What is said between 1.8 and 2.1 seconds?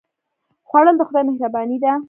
ده